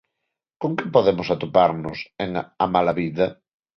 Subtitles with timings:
[0.61, 2.31] Con que podemos atoparnos en
[2.63, 3.25] "A mala vida"?